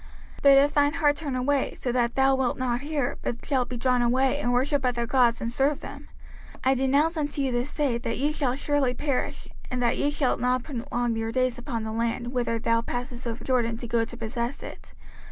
[0.37, 3.69] 05:030:017 But if thine heart turn away, so that thou wilt not hear, but shalt
[3.69, 6.07] be drawn away, and worship other gods, and serve them;
[6.53, 10.09] 05:030:018 I denounce unto you this day, that ye shall surely perish, and that ye
[10.09, 14.03] shall not prolong your days upon the land, whither thou passest over Jordan to go
[14.03, 14.95] to possess it.